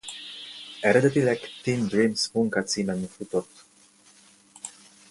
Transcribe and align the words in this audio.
Eredetileg 0.91 1.45
Tin 1.63 1.87
Dreams 1.87 2.29
munkacímen 2.33 3.07
futott. 3.17 3.65